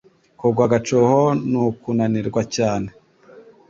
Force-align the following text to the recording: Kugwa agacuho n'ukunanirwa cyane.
Kugwa 0.39 0.61
agacuho 0.67 1.21
n'ukunanirwa 1.49 2.41
cyane. 2.55 2.89